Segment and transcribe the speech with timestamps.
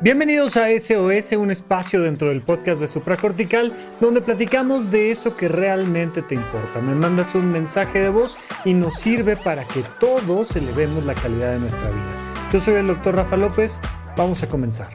[0.00, 5.48] Bienvenidos a SOS, un espacio dentro del podcast de Supracortical donde platicamos de eso que
[5.48, 6.80] realmente te importa.
[6.80, 11.50] Me mandas un mensaje de voz y nos sirve para que todos elevemos la calidad
[11.50, 12.14] de nuestra vida.
[12.52, 13.80] Yo soy el doctor Rafa López,
[14.16, 14.88] vamos a comenzar.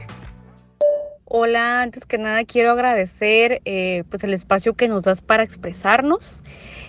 [1.26, 6.42] Hola, antes que nada quiero agradecer eh, pues el espacio que nos das para expresarnos.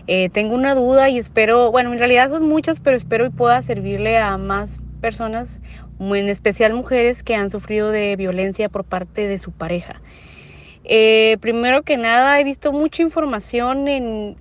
[0.07, 3.61] Eh, tengo una duda y espero, bueno, en realidad son muchas, pero espero y pueda
[3.61, 5.59] servirle a más personas
[5.99, 10.01] en especial mujeres que han sufrido de violencia por parte de su pareja.
[10.87, 14.35] Eh, primero que nada, he visto mucha información en,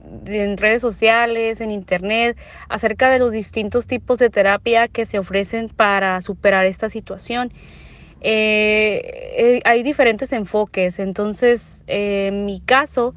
[0.58, 2.36] redes sociales, en internet,
[2.68, 7.50] acerca de los distintos tipos de terapia que se ofrecen para superar esta situación.
[8.20, 9.00] Eh,
[9.38, 13.14] eh, hay diferentes enfoques, entonces en mi caso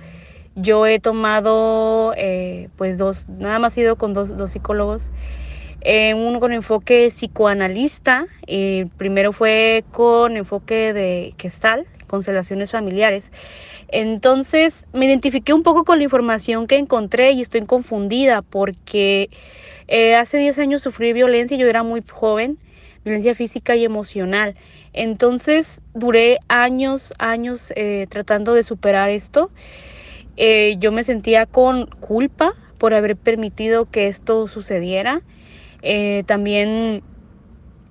[0.56, 2.14] yo he tomado
[2.78, 5.12] pues dos, nada más he ido con dos, dos psicólogos
[5.82, 13.32] eh, uno con enfoque psicoanalista, eh, primero fue con enfoque de Gestalt, constelaciones familiares.
[13.90, 19.30] Entonces me identifiqué un poco con la información que encontré y estoy confundida porque
[19.88, 22.58] eh, hace 10 años sufrí violencia, yo era muy joven,
[23.06, 24.56] violencia física y emocional.
[24.94, 27.72] Entonces duré años, años
[28.10, 29.52] tratando de superar esto.
[30.80, 35.22] yo me sentía con culpa por haber permitido que esto sucediera.
[35.82, 37.04] Eh, también,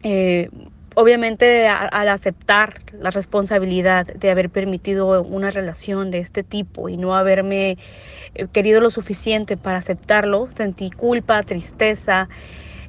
[0.03, 0.49] eh,
[0.95, 7.15] obviamente, al aceptar la responsabilidad de haber permitido una relación de este tipo y no
[7.15, 7.79] haberme
[8.35, 12.29] eh, querido lo suficiente para aceptarlo, sentí culpa, tristeza.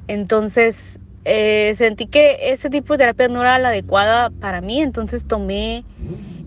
[0.06, 5.84] Entonces, sentí que ese tipo de terapia no era la adecuada para mí, entonces tomé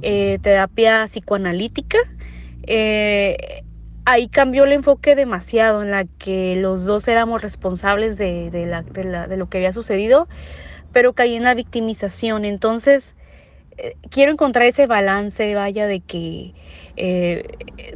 [0.02, 2.00] terapia psicoanalítica
[4.06, 9.50] ahí cambió el enfoque demasiado en la que los dos éramos responsables de, de, lo
[9.50, 10.28] que había sucedido,
[10.92, 12.46] pero caí en la victimización.
[12.46, 13.16] Entonces,
[14.10, 16.54] quiero encontrar ese balance, vaya, de que
[16.98, 17.44] eh,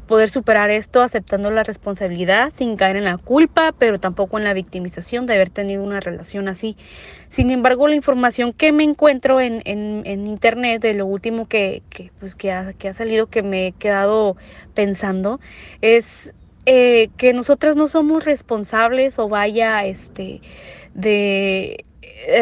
[0.08, 4.54] poder superar esto aceptando la responsabilidad sin caer en la culpa, pero tampoco en la
[4.54, 6.78] victimización de haber tenido una relación así.
[7.30, 11.84] Sin embargo, la información que me encuentro en, internet, de lo último que,
[12.20, 14.38] pues, que, ha, que ha salido, que me he quedado
[14.74, 15.40] pensando,
[15.82, 16.34] es
[16.66, 20.42] eh, que nosotras no somos responsables o vaya, este,
[20.94, 21.86] de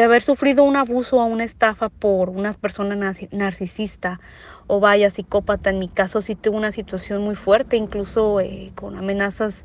[0.02, 2.96] haber sufrido un abuso o una estafa por una persona
[3.30, 4.20] narcisista
[4.66, 5.70] o vaya psicópata.
[5.70, 9.64] En mi caso sí tuve una situación muy fuerte, incluso eh, con amenazas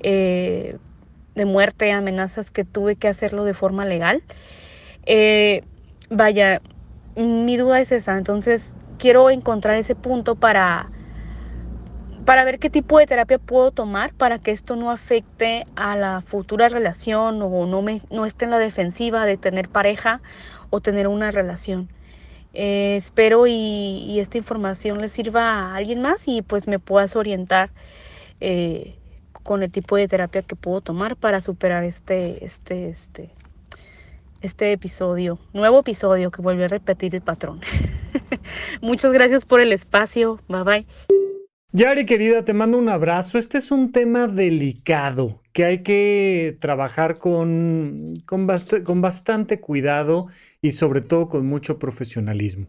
[0.00, 0.78] eh,
[1.34, 4.22] de muerte, amenazas que tuve que hacerlo de forma legal.
[5.06, 5.62] Eh,
[6.10, 6.62] vaya,
[7.16, 10.92] mi duda es esa, entonces quiero encontrar ese punto para
[12.28, 16.20] para ver qué tipo de terapia puedo tomar para que esto no afecte a la
[16.20, 20.20] futura relación o no, me, no esté en la defensiva de tener pareja
[20.68, 21.88] o tener una relación.
[22.52, 27.70] Eh, espero y, esta información le sirva a alguien más y pues me puedas orientar
[28.42, 28.98] eh,
[29.32, 33.30] con el tipo de terapia que puedo tomar para superar este, este, este,
[34.42, 37.62] este episodio, nuevo episodio que vuelve a repetir el patrón.
[38.82, 40.38] Muchas gracias por el espacio.
[40.46, 40.86] Bye bye.
[41.70, 43.36] Yari, querida, te mando un abrazo.
[43.36, 50.28] Este es un tema delicado que hay que trabajar con, con, bastante cuidado
[50.62, 52.68] y sobre todo con mucho profesionalismo.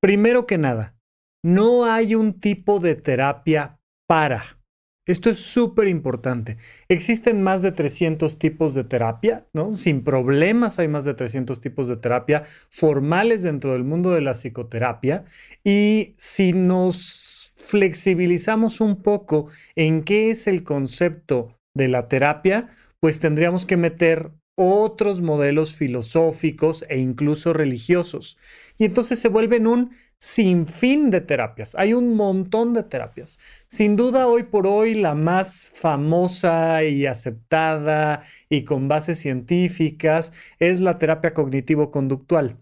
[0.00, 0.96] Primero que nada,
[1.44, 4.58] no hay un tipo de terapia para.
[5.06, 6.56] Esto es súper importante.
[6.88, 9.74] Existen más de 300 tipos de terapia, ¿no?
[9.74, 14.32] Sin problemas hay más de 300 tipos de terapia formales dentro del mundo de la
[14.32, 15.26] psicoterapia.
[15.62, 23.20] Y si nos flexibilizamos un poco en qué es el concepto de la terapia, pues
[23.20, 28.36] tendríamos que meter otros modelos filosóficos e incluso religiosos.
[28.76, 31.74] Y entonces se vuelven un sinfín de terapias.
[31.76, 33.38] Hay un montón de terapias.
[33.68, 40.80] Sin duda, hoy por hoy, la más famosa y aceptada y con bases científicas es
[40.80, 42.58] la terapia cognitivo-conductual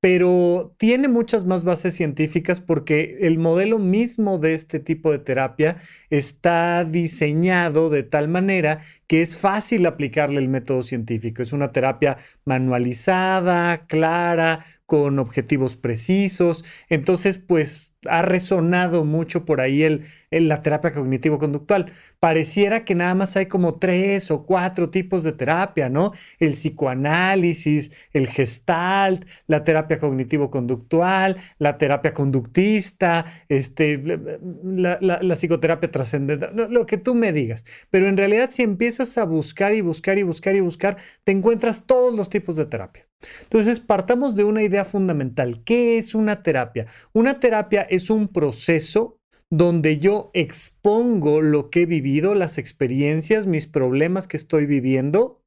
[0.00, 5.76] pero tiene muchas más bases científicas porque el modelo mismo de este tipo de terapia
[6.08, 11.42] está diseñado de tal manera que es fácil aplicarle el método científico.
[11.42, 16.64] Es una terapia manualizada, clara, con objetivos precisos.
[16.88, 20.02] Entonces, pues ha resonado mucho por ahí el,
[20.32, 21.92] la terapia cognitivo-conductual.
[22.18, 26.10] Pareciera que nada más hay como tres o cuatro tipos de terapia, ¿no?
[26.40, 34.02] El psicoanálisis, el gestalt, la terapia cognitivo-conductual, la terapia conductista, este,
[34.64, 37.64] la, la psicoterapia trascendental, lo que tú me digas.
[37.90, 41.86] Pero en realidad si empiezas a buscar y buscar y buscar y buscar, te encuentras
[41.86, 43.09] todos los tipos de terapia.
[43.42, 45.62] Entonces, partamos de una idea fundamental.
[45.64, 46.86] ¿Qué es una terapia?
[47.12, 49.18] Una terapia es un proceso
[49.50, 55.40] donde yo expongo lo que he vivido, las experiencias, mis problemas que estoy viviendo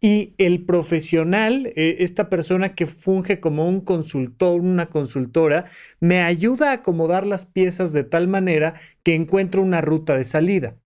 [0.00, 5.66] y el profesional, eh, esta persona que funge como un consultor, una consultora,
[6.00, 10.76] me ayuda a acomodar las piezas de tal manera que encuentro una ruta de salida.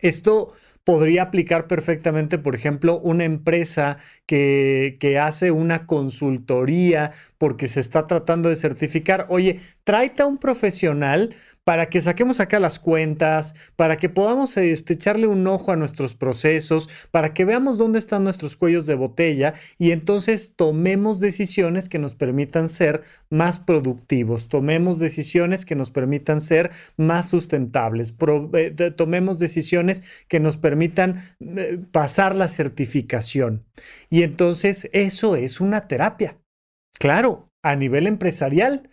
[0.00, 0.52] Esto
[0.86, 8.06] podría aplicar perfectamente, por ejemplo, una empresa que, que, hace una consultoría porque se está
[8.06, 9.26] tratando de certificar.
[9.28, 11.34] Oye, tráete a un profesional
[11.66, 16.14] para que saquemos acá las cuentas, para que podamos este, echarle un ojo a nuestros
[16.14, 21.98] procesos, para que veamos dónde están nuestros cuellos de botella y entonces tomemos decisiones que
[21.98, 28.14] nos permitan ser más productivos, tomemos decisiones que nos permitan ser más sustentables,
[28.52, 33.64] eh, tomemos decisiones que nos permitan eh, pasar la certificación.
[34.08, 36.38] Y entonces eso es una terapia.
[36.96, 38.88] Claro, a nivel empresarial.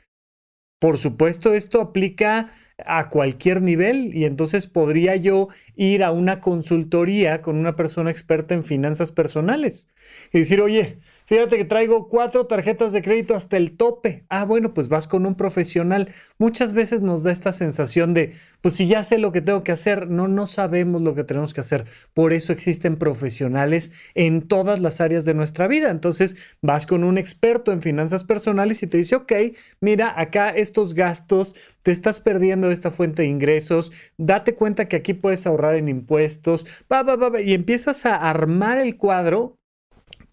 [0.84, 2.52] Por supuesto, esto aplica
[2.86, 5.48] a cualquier nivel y entonces podría yo
[5.78, 9.88] ir a una consultoría con una persona experta en finanzas personales
[10.34, 14.26] y decir, oye, Fíjate que traigo cuatro tarjetas de crédito hasta el tope.
[14.30, 16.10] Ah, bueno, pues vas con un profesional.
[16.38, 19.72] Muchas veces nos da esta sensación de, pues si ya sé lo que tengo que
[19.72, 21.86] hacer, no, no sabemos lo que tenemos que hacer.
[22.14, 25.90] Por eso existen profesionales en todas las áreas de nuestra vida.
[25.90, 29.34] Entonces vas con un experto en finanzas personales y te dice, ok,
[29.80, 35.14] mira, acá estos gastos, te estás perdiendo esta fuente de ingresos, date cuenta que aquí
[35.14, 39.60] puedes ahorrar en impuestos, va, va, va, y empiezas a armar el cuadro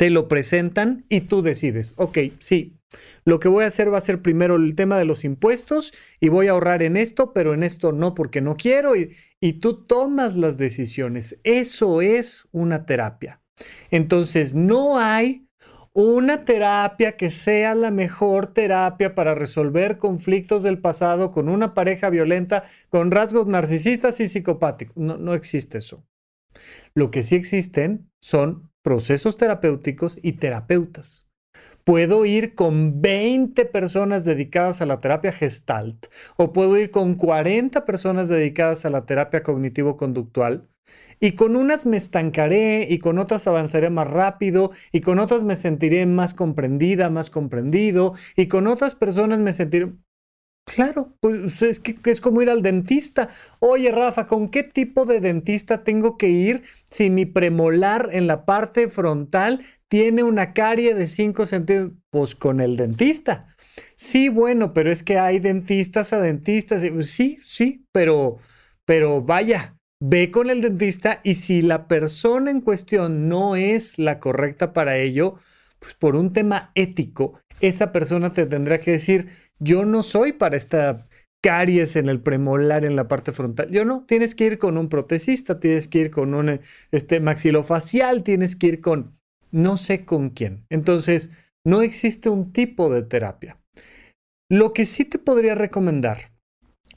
[0.01, 2.81] te lo presentan y tú decides, ok, sí,
[3.27, 6.31] lo que voy a hacer va a ser primero el tema de los impuestos y
[6.31, 9.85] voy a ahorrar en esto, pero en esto no porque no quiero y, y tú
[9.85, 11.39] tomas las decisiones.
[11.45, 13.43] Eso es una terapia.
[13.91, 15.47] Entonces, no hay
[15.93, 22.09] una terapia que sea la mejor terapia para resolver conflictos del pasado con una pareja
[22.09, 24.97] violenta, con rasgos narcisistas y psicopáticos.
[24.97, 26.07] No, no existe eso.
[26.95, 31.29] Lo que sí existen son procesos terapéuticos y terapeutas.
[31.85, 36.07] Puedo ir con 20 personas dedicadas a la terapia gestalt
[36.37, 40.69] o puedo ir con 40 personas dedicadas a la terapia cognitivo-conductual
[41.19, 45.57] y con unas me estancaré y con otras avanzaré más rápido y con otras me
[45.57, 49.93] sentiré más comprendida, más comprendido y con otras personas me sentiré...
[50.67, 53.31] Claro, pues es que es como ir al dentista.
[53.59, 58.45] Oye, Rafa, ¿con qué tipo de dentista tengo que ir si mi premolar en la
[58.45, 61.99] parte frontal tiene una carie de 5 centímetros?
[62.11, 63.49] Pues con el dentista.
[63.97, 66.83] Sí, bueno, pero es que hay dentistas a dentistas.
[67.03, 68.39] Sí, sí, pero,
[68.85, 74.21] pero vaya, ve con el dentista y si la persona en cuestión no es la
[74.21, 75.35] correcta para ello,
[75.81, 79.29] pues por un tema ético, esa persona te tendrá que decir,
[79.61, 81.07] yo no soy para esta
[81.43, 83.71] caries en el premolar en la parte frontal.
[83.71, 86.61] Yo no, tienes que ir con un protecista, tienes que ir con un
[86.91, 89.19] este, maxilofacial, tienes que ir con
[89.51, 90.67] no sé con quién.
[90.71, 91.31] Entonces,
[91.65, 93.61] no existe un tipo de terapia.
[94.49, 96.33] Lo que sí te podría recomendar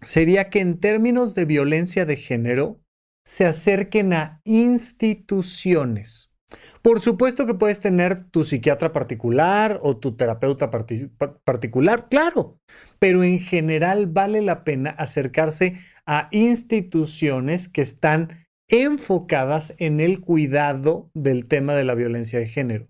[0.01, 2.81] sería que en términos de violencia de género
[3.25, 6.32] se acerquen a instituciones
[6.81, 12.59] por supuesto que puedes tener tu psiquiatra particular o tu terapeuta particular, claro,
[12.99, 21.09] pero en general vale la pena acercarse a instituciones que están enfocadas en el cuidado
[21.13, 22.87] del tema de la violencia de género.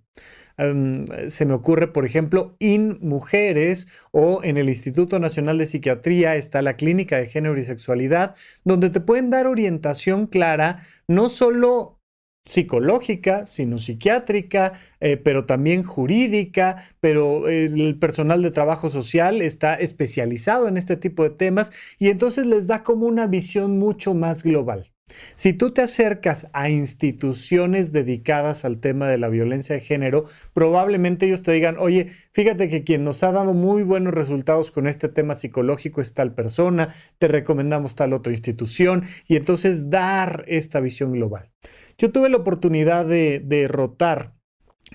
[1.28, 6.62] se me ocurre, por ejemplo, IN Mujeres o en el Instituto Nacional de Psiquiatría está
[6.62, 12.03] la Clínica de Género y Sexualidad, donde te pueden dar orientación clara, no solo
[12.44, 20.68] psicológica, sino psiquiátrica, eh, pero también jurídica, pero el personal de trabajo social está especializado
[20.68, 24.93] en este tipo de temas y entonces les da como una visión mucho más global.
[25.36, 31.26] Si tú te acercas a instituciones dedicadas al tema de la violencia de género, probablemente
[31.26, 35.10] ellos te digan, oye, fíjate que quien nos ha dado muy buenos resultados con este
[35.10, 41.12] tema psicológico es tal persona, te recomendamos tal otra institución y entonces dar esta visión
[41.12, 41.52] global.
[41.98, 44.34] Yo tuve la oportunidad de, de rotar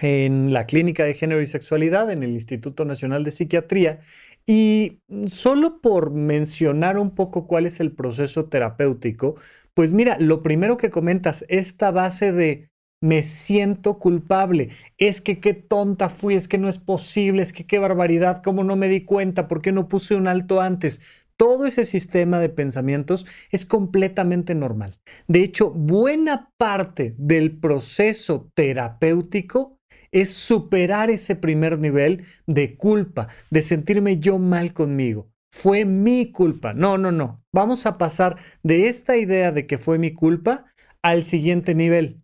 [0.00, 4.00] en la Clínica de Género y Sexualidad en el Instituto Nacional de Psiquiatría
[4.48, 9.34] y solo por mencionar un poco cuál es el proceso terapéutico,
[9.78, 12.68] pues mira, lo primero que comentas, esta base de
[13.00, 17.64] me siento culpable, es que qué tonta fui, es que no es posible, es que
[17.64, 21.00] qué barbaridad, cómo no me di cuenta, por qué no puse un alto antes.
[21.36, 24.98] Todo ese sistema de pensamientos es completamente normal.
[25.28, 29.78] De hecho, buena parte del proceso terapéutico
[30.10, 35.28] es superar ese primer nivel de culpa, de sentirme yo mal conmigo.
[35.50, 36.74] Fue mi culpa.
[36.74, 37.42] No, no, no.
[37.52, 40.66] Vamos a pasar de esta idea de que fue mi culpa
[41.02, 42.22] al siguiente nivel,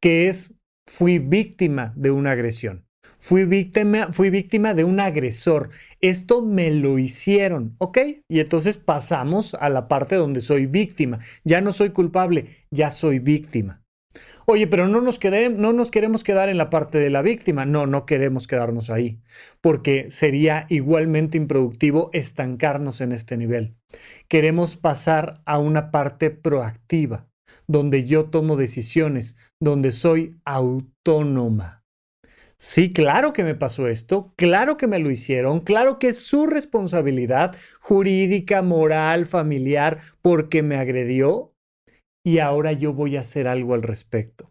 [0.00, 0.54] que es
[0.86, 2.84] fui víctima de una agresión.
[3.20, 5.70] Fui víctima, fui víctima de un agresor.
[6.00, 7.98] Esto me lo hicieron, ¿ok?
[8.28, 11.18] Y entonces pasamos a la parte donde soy víctima.
[11.44, 13.82] Ya no soy culpable, ya soy víctima.
[14.46, 17.66] Oye, pero no nos, no nos queremos quedar en la parte de la víctima.
[17.66, 19.20] No, no queremos quedarnos ahí,
[19.60, 23.76] porque sería igualmente improductivo estancarnos en este nivel.
[24.28, 27.28] Queremos pasar a una parte proactiva,
[27.66, 31.78] donde yo tomo decisiones, donde soy autónoma.
[32.60, 36.46] Sí, claro que me pasó esto, claro que me lo hicieron, claro que es su
[36.48, 41.54] responsabilidad jurídica, moral, familiar, porque me agredió
[42.24, 44.46] y ahora yo voy a hacer algo al respecto.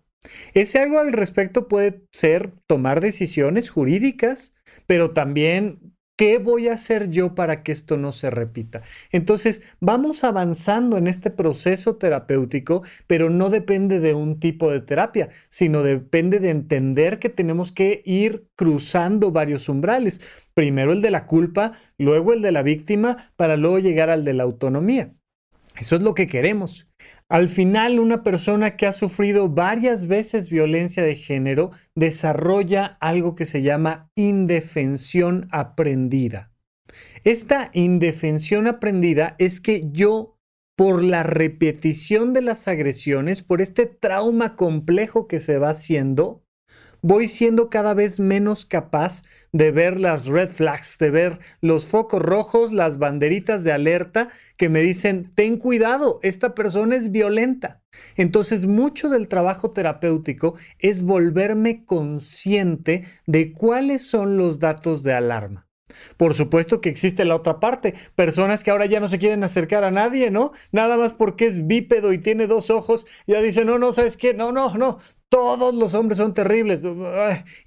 [0.53, 4.55] Ese algo al respecto puede ser tomar decisiones jurídicas,
[4.85, 8.81] pero también ¿Qué voy a hacer yo para que esto no se repita?
[9.11, 15.29] Entonces, vamos avanzando en este proceso terapéutico, pero no depende de un tipo de terapia,
[15.47, 20.19] sino depende de entender que tenemos que ir cruzando varios umbrales.
[20.55, 24.33] Primero el de la culpa, luego el de la víctima, para luego llegar al de
[24.33, 25.13] la autonomía.
[25.79, 26.89] Eso es lo que queremos.
[27.29, 33.45] Al final, una persona que ha sufrido varias veces violencia de género desarrolla algo que
[33.45, 36.53] se llama indefensión aprendida.
[37.25, 40.39] Esta indefensión aprendida es que yo,
[40.77, 46.46] por la repetición de las agresiones, por este trauma complejo que se va haciendo,
[47.07, 49.23] voy siendo cada vez menos capaz
[49.53, 54.67] de ver las red flags, de ver los focos rojos, las banderitas de alerta que
[54.67, 57.81] me dicen, ten cuidado, esta persona es violenta.
[58.17, 65.66] Entonces, mucho del trabajo terapéutico es volverme consciente de cuáles son los datos de alarma.
[66.17, 69.83] Por supuesto que existe la otra parte, personas que ahora ya no se quieren acercar
[69.83, 70.51] a nadie, ¿no?
[70.71, 74.33] Nada más porque es bípedo y tiene dos ojos, ya dicen, no, no, ¿sabes qué?
[74.33, 76.83] No, no, no, todos los hombres son terribles.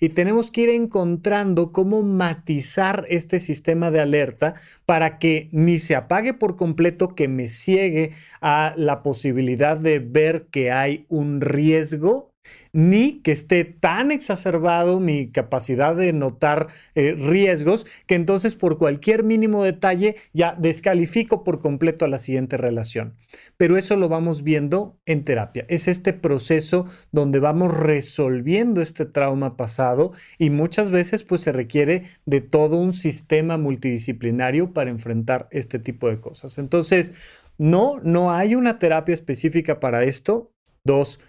[0.01, 4.55] Y tenemos que ir encontrando cómo matizar este sistema de alerta
[4.87, 10.47] para que ni se apague por completo, que me ciegue a la posibilidad de ver
[10.51, 12.30] que hay un riesgo
[12.73, 19.25] ni que esté tan exacerbado mi capacidad de notar eh, riesgos que entonces por cualquier
[19.25, 23.17] mínimo detalle ya descalifico por completo a la siguiente relación.
[23.57, 25.65] Pero eso lo vamos viendo en terapia.
[25.69, 32.05] Es este proceso donde vamos resolviendo este trauma pasado y muchas veces pues se requiere
[32.27, 36.59] de todo un sistema multidisciplinario para enfrentar este tipo de cosas.
[36.59, 37.15] Entonces,
[37.59, 40.53] no, no hay una terapia específica para esto.
[40.83, 41.21] Dos,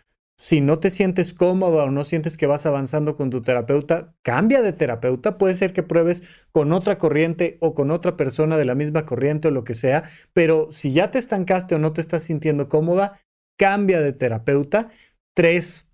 [0.41, 4.63] si no te sientes cómodo o no sientes que vas avanzando con tu terapeuta, cambia
[4.63, 5.37] de terapeuta.
[5.37, 9.49] Puede ser que pruebes con otra corriente o con otra persona de la misma corriente
[9.49, 13.21] o lo que sea, pero si ya te estancaste o no te estás sintiendo cómoda,
[13.55, 14.89] cambia de terapeuta.
[15.35, 15.91] Tres,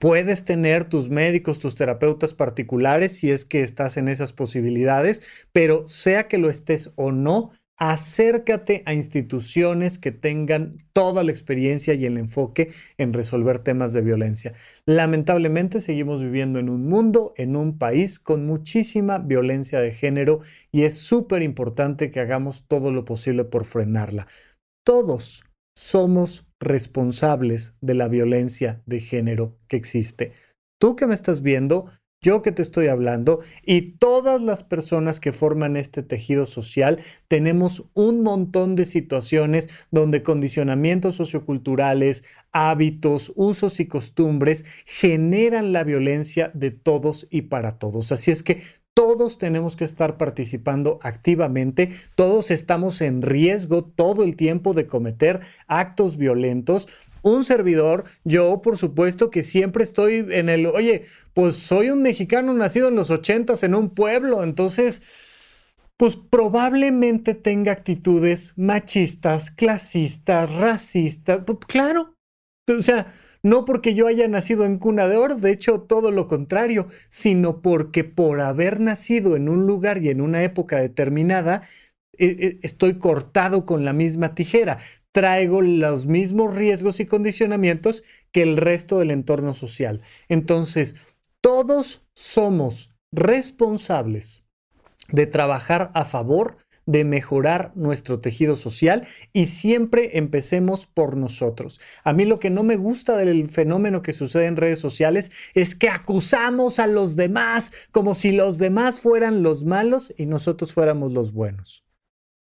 [0.00, 5.86] puedes tener tus médicos, tus terapeutas particulares si es que estás en esas posibilidades, pero
[5.86, 12.04] sea que lo estés o no, acércate a instituciones que tengan toda la experiencia y
[12.06, 14.52] el enfoque en resolver temas de violencia.
[14.84, 20.40] Lamentablemente seguimos viviendo en un mundo, en un país con muchísima violencia de género
[20.72, 24.26] y es súper importante que hagamos todo lo posible por frenarla.
[24.84, 25.44] Todos
[25.76, 30.32] somos responsables de la violencia de género que existe.
[30.80, 31.88] Tú que me estás viendo,
[32.20, 36.98] yo que te estoy hablando y todas las personas que forman este tejido social,
[37.28, 46.50] tenemos un montón de situaciones donde condicionamientos socioculturales, hábitos, usos y costumbres generan la violencia
[46.54, 48.10] de todos y para todos.
[48.10, 48.62] Así es que
[48.98, 55.38] todos tenemos que estar participando activamente, todos estamos en riesgo todo el tiempo de cometer
[55.68, 56.88] actos violentos.
[57.22, 62.52] Un servidor, yo por supuesto que siempre estoy en el, oye, pues soy un mexicano
[62.54, 65.02] nacido en los ochentas en un pueblo, entonces,
[65.96, 72.14] pues probablemente tenga actitudes machistas, clasistas, racistas, pues, claro,
[72.68, 76.28] o sea, no porque yo haya nacido en cuna de oro, de hecho todo lo
[76.28, 81.62] contrario, sino porque por haber nacido en un lugar y en una época determinada,
[82.18, 84.78] eh, eh, estoy cortado con la misma tijera,
[85.18, 90.00] traigo los mismos riesgos y condicionamientos que el resto del entorno social.
[90.28, 90.94] Entonces,
[91.40, 94.44] todos somos responsables
[95.08, 101.80] de trabajar a favor de mejorar nuestro tejido social y siempre empecemos por nosotros.
[102.04, 105.74] A mí lo que no me gusta del fenómeno que sucede en redes sociales es
[105.74, 111.12] que acusamos a los demás como si los demás fueran los malos y nosotros fuéramos
[111.12, 111.82] los buenos.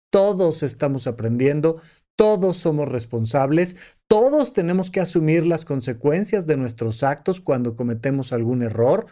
[0.09, 1.81] Todos estamos aprendiendo,
[2.15, 3.77] todos somos responsables,
[4.07, 9.07] todos tenemos que asumir las consecuencias de nuestros actos cuando cometemos algún error,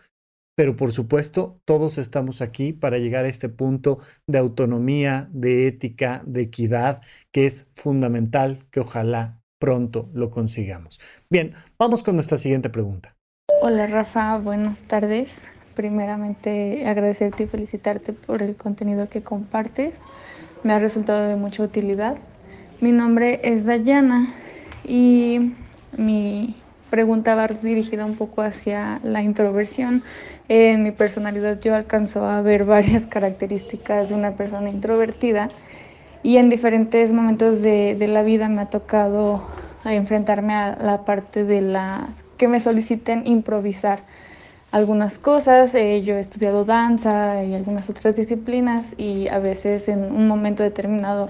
[0.56, 6.22] pero por supuesto todos estamos aquí para llegar a este punto de autonomía, de ética,
[6.26, 11.00] de equidad, que es fundamental que ojalá pronto lo consigamos.
[11.30, 13.16] Bien, vamos con nuestra siguiente pregunta.
[13.62, 15.40] Hola Rafa, buenas tardes.
[15.76, 20.04] Primeramente agradecerte y felicitarte por el contenido que compartes.
[20.64, 22.18] Me ha resultado de mucha utilidad.
[22.82, 24.34] Mi nombre es Dayana
[24.84, 25.54] y
[25.96, 26.56] mi
[26.90, 30.02] pregunta va dirigida un poco hacia la introversión.
[30.50, 35.50] En mi personalidad yo alcanzo a ver varias características de una persona introvertida
[36.24, 39.44] y en diferentes momentos de, la vida me ha tocado
[39.86, 44.00] enfrentarme a la parte de las que me soliciten improvisar
[44.72, 45.76] algunas cosas.
[45.76, 50.64] Eh, yo he estudiado danza y algunas otras disciplinas y a veces en un momento
[50.64, 51.30] determinado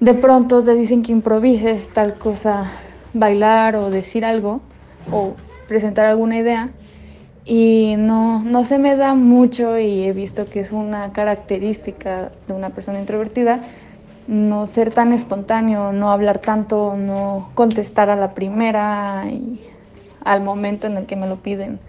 [0.00, 2.64] de pronto te dicen que improvises tal cosa,
[3.14, 4.60] bailar o decir algo
[5.10, 5.34] o
[5.66, 6.70] presentar alguna idea
[7.44, 12.54] y no, no se me da mucho y he visto que es una característica de
[12.54, 13.60] una persona introvertida
[14.28, 19.58] no ser tan espontáneo, no hablar tanto, no contestar a la primera y
[20.22, 21.80] al momento en el que me lo piden.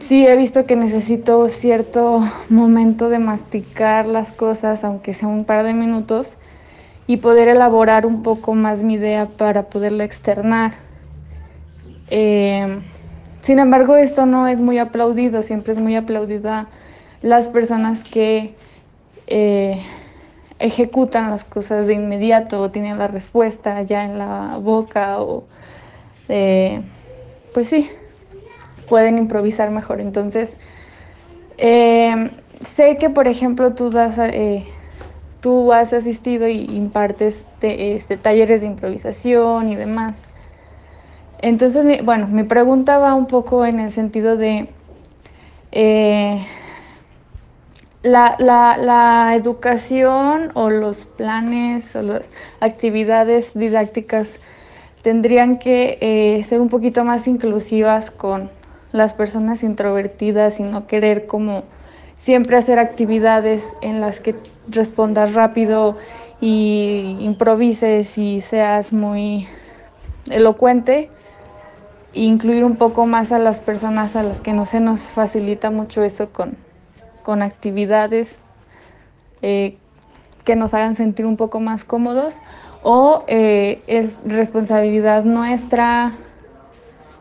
[0.00, 5.64] Sí, he visto que necesito cierto momento de masticar las cosas, aunque sea un par
[5.64, 6.36] de minutos,
[7.06, 10.74] y poder elaborar un poco más mi idea para poderla externar.
[12.10, 12.80] Eh,
[13.42, 16.66] sin embargo, esto no es muy aplaudido, siempre es muy aplaudida
[17.22, 18.54] las personas que
[19.28, 19.80] eh,
[20.58, 25.44] ejecutan las cosas de inmediato o tienen la respuesta ya en la boca o
[26.28, 26.80] eh,
[27.54, 27.88] pues sí,
[28.88, 30.00] pueden improvisar mejor.
[30.00, 30.56] Entonces,
[31.56, 34.18] sé que por ejemplo tú das
[35.46, 40.26] tú has asistido y impartes este, talleres de improvisación y demás.
[41.38, 44.68] Entonces, bueno, mi pregunta va un poco en el sentido de
[45.70, 46.44] eh,
[48.02, 52.28] la, educación o los planes o las
[52.58, 54.40] actividades didácticas
[55.02, 58.50] tendrían que eh, ser un poquito más inclusivas con
[58.90, 61.62] las personas introvertidas y no querer como
[62.16, 64.34] siempre hacer actividades en las que
[64.68, 65.96] respondas rápido
[66.40, 69.46] y improvises y seas muy
[70.30, 71.08] elocuente
[72.14, 75.70] e incluir un poco más a las personas a las que no se nos facilita
[75.70, 76.56] mucho eso con,
[77.22, 78.42] con actividades
[79.42, 79.76] eh,
[80.44, 82.36] que nos hagan sentir un poco más cómodos
[82.82, 86.16] o eh, es responsabilidad nuestra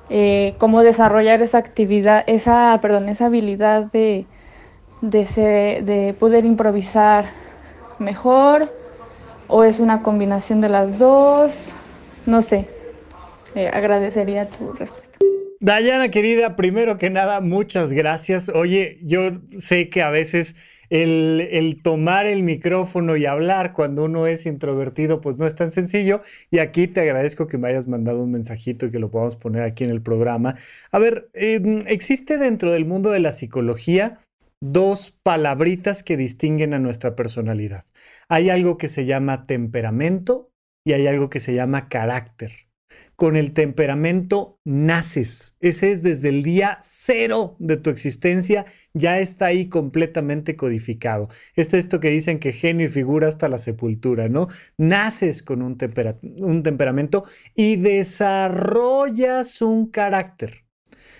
[0.09, 4.27] eh, cómo desarrollar esa actividad, esa, perdón, esa habilidad de
[5.09, 7.25] de, de poder improvisar
[7.99, 8.73] mejor
[9.47, 11.71] o es una combinación de las dos,
[12.25, 12.67] no sé,
[13.53, 15.17] eh, agradecería tu respuesta.
[15.59, 18.49] Dayana, querida, primero que nada, muchas gracias.
[18.49, 20.55] Oye, yo sé que a veces
[20.89, 25.71] el, el, tomar el micrófono y hablar cuando uno es introvertido, pues no es tan
[25.71, 26.21] sencillo.
[26.51, 29.63] Y aquí te agradezco que me hayas mandado un mensajito y que lo podamos poner
[29.63, 30.55] aquí en el programa.
[30.91, 34.19] A ver, em, existe dentro del mundo de la psicología
[34.71, 37.85] dos palabritas que distinguen a nuestra personalidad.
[38.29, 40.51] Hay algo que se llama temperamento
[40.83, 42.53] y hay algo que se llama carácter.
[43.15, 45.55] Con el temperamento naces.
[45.59, 51.29] Ese es desde el día cero de tu existencia, ya está ahí completamente codificado.
[51.55, 54.47] Es esto que dicen que genio y figura hasta la sepultura, ¿no?
[54.77, 55.77] Naces con un,
[56.21, 60.64] un temperamento y desarrollas un carácter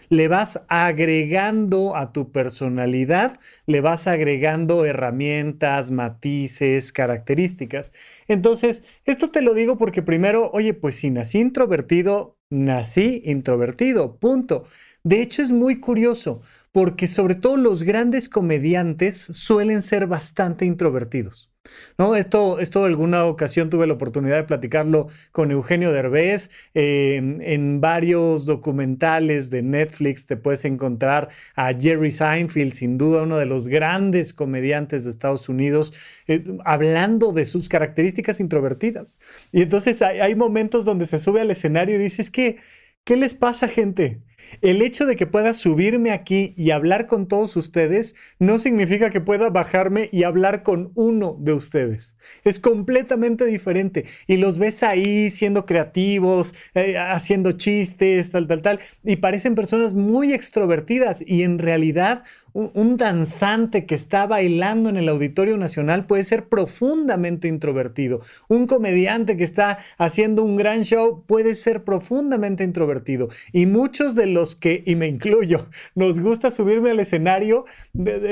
[0.10, 7.94] le vas agregando a tu personalidad, le vas agregando herramientas, matices, características.
[8.28, 14.66] Entonces, esto te lo digo porque primero, oye, pues si nací introvertido, nací introvertido, punto.
[15.04, 16.42] De hecho, es muy curioso
[16.72, 21.55] porque sobre todo los grandes comediantes suelen ser bastante introvertidos.
[21.98, 22.16] ¿No?
[22.16, 26.52] Esto, esto alguna ocasión tuve la oportunidad de platicarlo con Eugenio Derbez.
[26.74, 33.38] Em, en varios documentales de Netflix te puedes encontrar a Jerry Seinfeld, sin duda uno
[33.38, 35.94] de los grandes comediantes de Estados Unidos,
[36.28, 39.20] eh, hablando de sus características introvertidas.
[39.52, 42.58] Y entonces hay, momentos donde se sube al escenario y dices que,
[43.04, 44.20] ¿qué les pasa, gente?
[44.62, 49.22] El hecho de que pueda subirme aquí y hablar con todos ustedes no significa que
[49.22, 52.18] pueda bajarme y hablar con uno de ustedes.
[52.44, 54.06] Es completamente diferente.
[54.28, 58.80] Y los ves ahí siendo creativos, eh, haciendo chistes, tal, tal, tal.
[59.04, 62.24] Y parecen personas muy extrovertidas y en realidad
[62.56, 68.22] un, danzante que está bailando en el Auditorio Nacional puede ser profundamente introvertido.
[68.48, 73.28] Un comediante que está haciendo un gran show puede ser profundamente introvertido.
[73.52, 77.66] Y muchos de los que, y me incluyo, nos gusta subirme al escenario,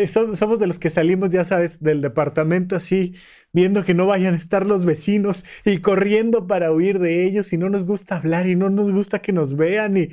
[0.08, 3.16] somos de los que salimos, ya sabes, del departamento así,
[3.52, 7.58] viendo que no vayan a estar los vecinos y corriendo para huir de ellos y
[7.58, 10.10] no nos gusta hablar y no nos gusta que nos vean y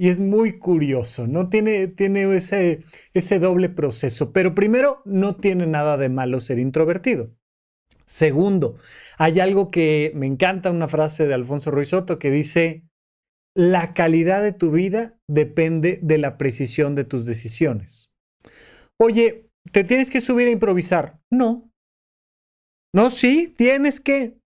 [0.00, 1.50] y es muy curioso, ¿no?
[1.50, 2.80] Tiene, tiene ese,
[3.12, 4.32] ese doble proceso.
[4.32, 7.36] Pero primero, no tiene nada de malo ser introvertido.
[8.06, 8.78] Segundo,
[9.18, 12.88] hay algo que me encanta, una frase de Alfonso Ruiz Soto que dice,
[13.54, 18.10] la calidad de tu vida depende de la precisión de tus decisiones.
[18.98, 21.20] Oye, ¿te tienes que subir a improvisar?
[21.30, 21.70] No.
[22.94, 24.38] No, sí, tienes que.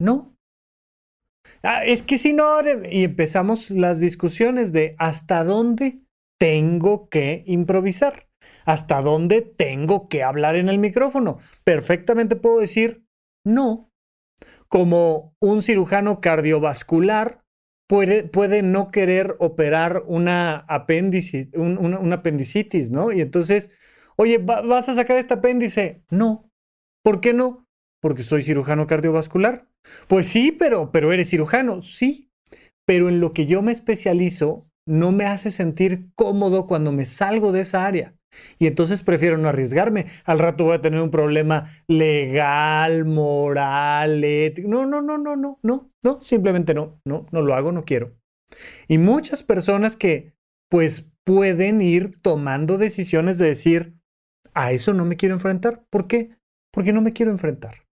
[0.00, 0.36] No.
[1.62, 2.58] Ah, es que si no,
[2.90, 6.00] y empezamos las discusiones de hasta dónde
[6.38, 8.28] tengo que improvisar,
[8.64, 11.38] hasta dónde tengo que hablar en el micrófono.
[11.64, 13.04] Perfectamente puedo decir
[13.44, 13.90] no.
[14.68, 17.42] Como un cirujano cardiovascular
[17.88, 23.10] puede, no querer operar una, apéndice, un, apendicitis, ¿no?
[23.10, 23.70] Y entonces,
[24.16, 26.04] oye, ¿vas a sacar este apéndice?
[26.08, 26.48] No.
[27.02, 27.66] ¿Por qué no?
[28.00, 29.66] Porque soy cirujano cardiovascular.
[30.08, 32.30] Pues sí, pero, pero eres cirujano, sí.
[32.86, 37.52] Pero en lo que yo me especializo no me hace sentir cómodo cuando me salgo
[37.52, 38.14] de esa área.
[38.58, 40.06] Y entonces prefiero no arriesgarme.
[40.24, 44.68] Al rato voy a tener un problema legal, moral, ético.
[44.68, 48.16] No, no, no, no, no, no, no, simplemente no, no, no lo hago, no quiero.
[48.88, 50.32] Y muchas personas que
[50.68, 53.94] pues pueden ir tomando decisiones de decir,
[54.54, 55.84] a eso no me quiero enfrentar.
[55.90, 56.30] ¿Por qué?
[56.72, 57.86] Porque no me quiero enfrentar.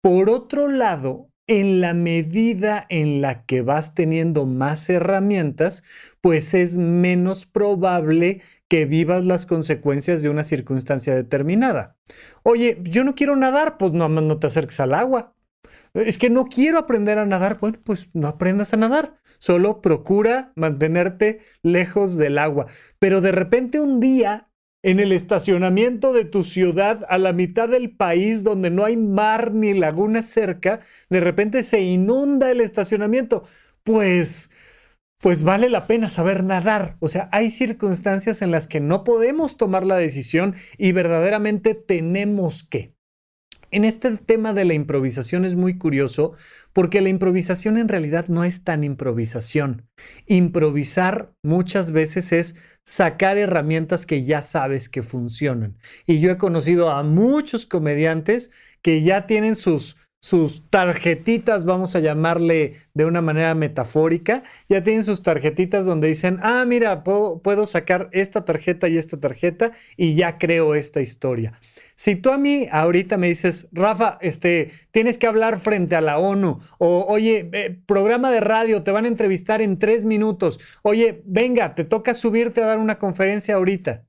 [0.00, 5.82] Por otro lado, en la medida en la que vas teniendo más herramientas,
[6.20, 11.96] pues es menos probable que vivas las consecuencias de una circunstancia determinada.
[12.42, 15.34] Oye, yo no quiero nadar, pues no, no te acerques al agua.
[15.94, 19.18] Es que no quiero aprender a nadar, bueno, pues no aprendas a nadar.
[19.38, 22.66] Solo procura mantenerte lejos del agua.
[22.98, 24.47] Pero de repente un día
[24.82, 29.52] en el estacionamiento de tu ciudad, a la mitad del país donde no hay mar
[29.52, 33.44] ni laguna cerca, de repente se inunda el estacionamiento.
[33.82, 34.50] Pues,
[35.18, 36.96] pues vale la pena saber nadar.
[37.00, 42.62] O sea, hay circunstancias en las que no podemos tomar la decisión y verdaderamente tenemos
[42.62, 42.97] que.
[43.70, 46.32] En este tema de la improvisación es muy curioso
[46.72, 49.86] porque la improvisación en realidad no es tan improvisación.
[50.26, 55.76] Improvisar muchas veces es sacar herramientas que ya sabes que funcionan.
[56.06, 58.50] Y yo he conocido a muchos comediantes
[58.80, 65.04] que ya tienen sus sus tarjetitas, vamos a llamarle de una manera metafórica, ya tienen
[65.04, 70.16] sus tarjetitas donde dicen, ah, mira, puedo, puedo, sacar esta tarjeta y esta tarjeta y
[70.16, 71.60] ya creo esta historia.
[71.98, 76.18] Si tú a mí ahorita me dices, Rafa, este, tienes que hablar frente a la
[76.18, 81.22] ONU, o oye, eh, programa de radio, te van a entrevistar en tres minutos, oye,
[81.26, 84.04] venga, te toca subirte a dar una conferencia ahorita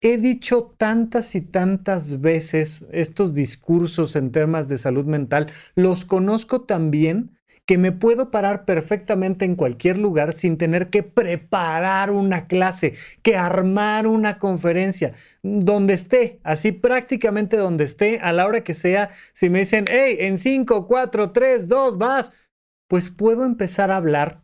[0.00, 6.62] he dicho tantas y tantas veces estos discursos en temas de salud mental, los conozco
[6.62, 7.33] también
[7.66, 13.36] que me puedo parar perfectamente en cualquier lugar sin tener que preparar una clase, que
[13.36, 19.48] armar una conferencia, donde esté, así prácticamente donde esté, a la hora que sea, si
[19.48, 22.32] me dicen, hey, en 5, 4, 3, 2, vas,
[22.88, 24.42] pues puedo empezar a hablar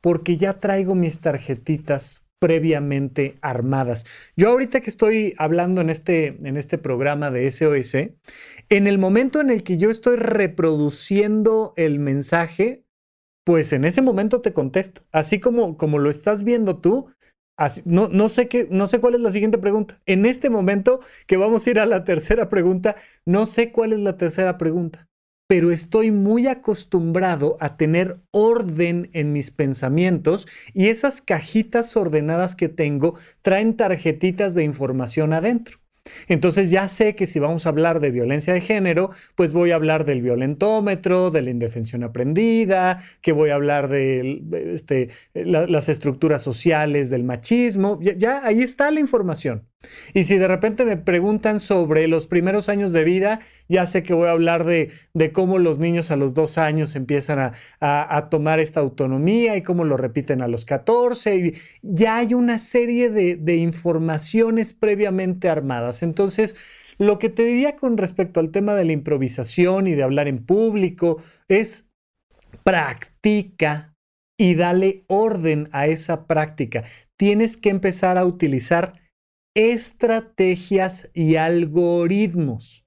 [0.00, 4.04] porque ya traigo mis tarjetitas previamente armadas.
[4.36, 7.94] Yo ahorita que estoy hablando en este, en este programa de SOS,
[8.68, 12.84] en el momento en el que yo estoy reproduciendo el mensaje,
[13.44, 15.02] pues en ese momento te contesto.
[15.12, 17.12] Así como, como lo estás viendo tú,
[17.84, 20.02] no, no, sé qué, no sé cuál es la siguiente pregunta.
[20.06, 24.00] En este momento que vamos a ir a la tercera pregunta, no sé cuál es
[24.00, 25.08] la tercera pregunta
[25.52, 32.70] pero estoy muy acostumbrado a tener orden en mis pensamientos y esas cajitas ordenadas que
[32.70, 35.76] tengo traen tarjetitas de información adentro.
[36.26, 39.74] Entonces ya sé que si vamos a hablar de violencia de género, pues voy a
[39.74, 46.40] hablar del violentómetro, de la indefensión aprendida, que voy a hablar de este, las estructuras
[46.40, 48.00] sociales del machismo.
[48.00, 49.68] Ya, ahí está la información.
[50.14, 54.14] Y si de repente me preguntan sobre los primeros años de vida, ya sé que
[54.14, 54.92] voy a hablar de,
[55.32, 59.96] cómo los niños a los dos años empiezan a, tomar esta autonomía y cómo lo
[59.96, 61.36] repiten a los 14.
[61.36, 66.02] Y ya hay una serie de, de informaciones previamente armadas.
[66.02, 66.56] Entonces,
[66.98, 70.44] lo que te diría con respecto al tema de la improvisación y de hablar en
[70.44, 71.18] público
[71.48, 71.90] es
[72.62, 73.94] practica
[74.38, 76.84] y dale orden a esa práctica.
[77.16, 79.01] Tienes que empezar a utilizar
[79.54, 82.86] estrategias y algoritmos.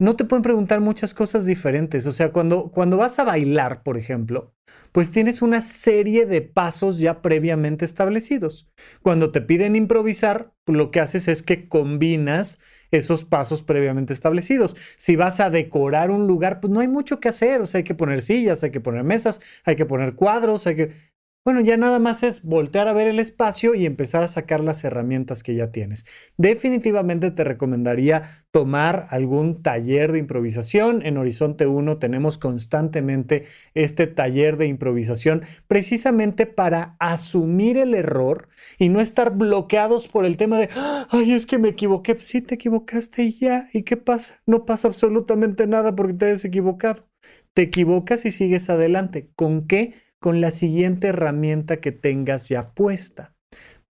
[0.00, 2.06] No te pueden preguntar muchas cosas diferentes.
[2.06, 4.52] O sea, cuando, cuando vas a bailar, por ejemplo,
[4.90, 8.68] pues tienes una serie de pasos ya previamente establecidos.
[9.02, 12.58] Cuando te piden improvisar, pues lo que haces es que combinas
[12.90, 14.76] esos pasos previamente establecidos.
[14.96, 17.60] Si vas a decorar un lugar, pues no hay mucho que hacer.
[17.60, 20.74] O sea, hay que poner sillas, hay que poner mesas, hay que poner cuadros, hay
[20.74, 21.13] que...
[21.44, 24.82] Bueno, ya nada más es voltear a ver el espacio y empezar a sacar las
[24.82, 26.06] herramientas que ya tienes.
[26.38, 31.04] Definitivamente te recomendaría tomar algún taller de improvisación.
[31.04, 38.88] En Horizonte 1 tenemos constantemente este taller de improvisación precisamente para asumir el error y
[38.88, 40.70] no estar bloqueados por el tema de,
[41.10, 42.16] ay, es que me equivoqué.
[42.20, 43.68] Sí, te equivocaste y ya.
[43.74, 44.40] ¿Y qué pasa?
[44.46, 47.06] No pasa absolutamente nada porque te hayas equivocado.
[47.52, 49.30] Te equivocas y sigues adelante.
[49.36, 50.03] ¿Con qué?
[50.24, 53.34] Con la siguiente herramienta que tengas ya puesta.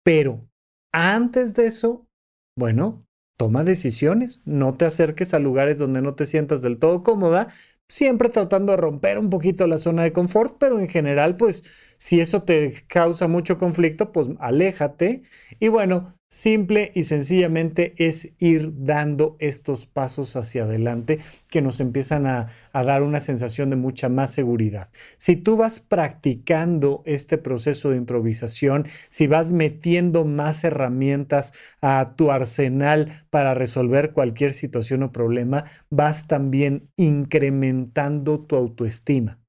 [0.01, 0.47] Pero
[0.93, 2.07] antes de eso,
[2.57, 3.05] bueno,
[3.37, 7.49] toma decisiones, no te acerques a lugares donde no te sientas del todo cómoda,
[7.89, 11.65] siempre tratando de romper un poquito la zona de confort, pero en general, pues
[11.97, 15.23] si eso te causa mucho conflicto, pues aléjate.
[15.59, 22.25] Y bueno, Simple y sencillamente es ir dando estos pasos hacia adelante que nos empiezan
[22.25, 24.87] a, dar una sensación de mucha más seguridad.
[25.17, 32.31] Si tú vas practicando este proceso de improvisación, si vas metiendo más herramientas a tu
[32.31, 39.41] arsenal para resolver cualquier situación o problema, vas también incrementando tu autoestima.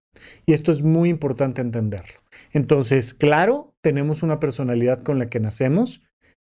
[0.46, 2.20] Y esto es muy importante entenderlo.
[2.50, 6.02] Entonces, claro, tenemos una personalidad con la que nacemos,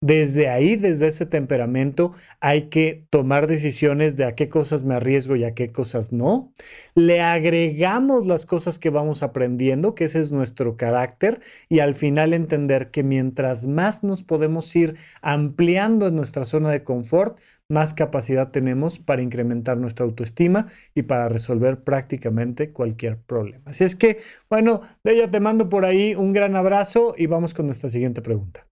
[0.04, 5.34] desde ahí, desde ese temperamento, hay que tomar decisiones de a qué cosas me arriesgo
[5.34, 6.52] y a qué cosas no.
[6.94, 11.40] Le agregamos las cosas que vamos aprendiendo, que ese es nuestro carácter,
[11.70, 16.84] y al final entender que mientras más nos podemos ir ampliando en nuestra zona de
[16.84, 17.38] confort,
[17.70, 23.62] más capacidad tenemos para incrementar nuestra autoestima y para resolver prácticamente cualquier problema.
[23.64, 24.18] Así es que,
[24.50, 28.20] bueno, de ella te mando por ahí un gran abrazo y vamos con nuestra siguiente
[28.20, 28.66] pregunta.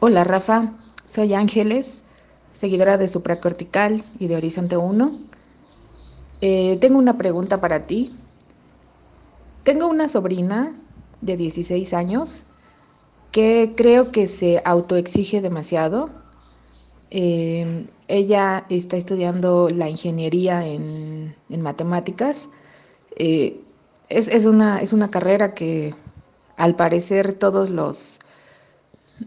[0.00, 0.72] Hola Rafa,
[1.06, 2.02] soy Ángeles,
[2.52, 5.18] seguidora de Supracortical y de Horizonte 1.
[6.40, 8.14] Eh, tengo una pregunta para ti.
[9.62, 10.74] Tengo una sobrina
[11.20, 12.42] de 16 años
[13.30, 16.10] que creo que se autoexige demasiado.
[17.10, 22.48] Eh, ella está estudiando la ingeniería en, matemáticas.
[23.16, 23.60] Eh,
[24.08, 25.94] es, una, es una carrera que
[26.56, 28.20] al parecer todos los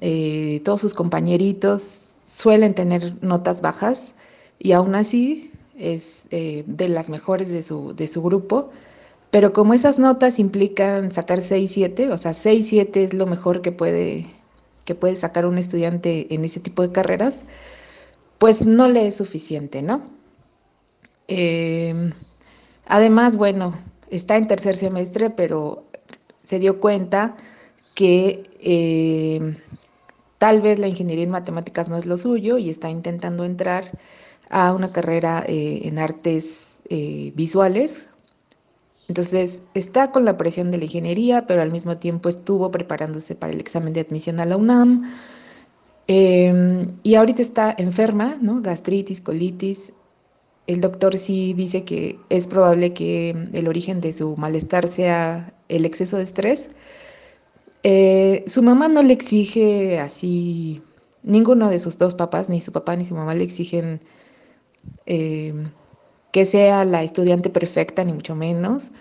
[0.02, 4.14] eh, todos sus compañeritos suelen tener notas bajas
[4.60, 8.72] y aún así es eh, de las mejores de su, de su grupo.
[9.32, 13.62] Pero como esas notas implican sacar 6, 7, o sea, 6, 7 es lo mejor
[13.62, 14.26] que puede,
[14.86, 17.40] que puede sacar un estudiante en ese tipo de carreras,
[18.38, 20.02] pues no le es suficiente, ¿no?
[21.28, 22.14] Em,
[22.86, 23.78] además, bueno,
[24.10, 25.86] está en tercer semestre, pero
[26.44, 27.36] se dio cuenta
[27.96, 29.58] que eh,
[30.38, 33.92] tal vez la ingeniería en matemáticas no es lo suyo y está intentando entrar
[34.50, 38.10] a una carrera eh, en artes eh, visuales.
[39.08, 43.54] Entonces está con la presión de la ingeniería, pero al mismo tiempo estuvo preparándose para
[43.54, 45.10] el examen de admisión a la UNAM.
[46.08, 48.62] Em, y ahorita está enferma, ¿no?
[48.62, 49.94] Gastritis, colitis.
[50.68, 55.86] El doctor sí dice que es probable que el origen de su malestar sea el
[55.86, 56.70] exceso de estrés.
[57.84, 60.82] Eh, su mamá no le exige así,
[61.24, 64.02] ninguno de sus dos papás, ni su papá ni su mamá le exigen
[65.06, 65.54] eh,
[66.32, 68.92] que sea la estudiante perfecta, ni mucho menos.